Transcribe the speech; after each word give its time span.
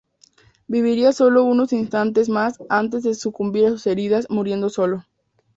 Viviría 0.67 1.11
sólo 1.11 1.43
unos 1.43 1.73
instantes 1.73 2.27
más 2.27 2.57
antes 2.69 3.03
de 3.03 3.13
sucumbir 3.13 3.67
a 3.67 3.69
sus 3.69 3.85
heridas, 3.85 4.25
muriendo 4.31 4.69
solo. 4.71 5.05